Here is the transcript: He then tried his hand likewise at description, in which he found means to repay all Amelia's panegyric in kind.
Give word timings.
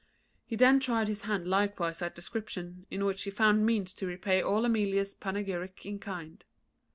He 0.47 0.55
then 0.55 0.79
tried 0.79 1.07
his 1.07 1.21
hand 1.21 1.45
likewise 1.47 2.01
at 2.01 2.15
description, 2.15 2.87
in 2.89 3.05
which 3.05 3.21
he 3.21 3.29
found 3.29 3.67
means 3.67 3.93
to 3.93 4.07
repay 4.07 4.41
all 4.41 4.65
Amelia's 4.65 5.13
panegyric 5.13 5.85
in 5.85 5.99
kind. 5.99 6.43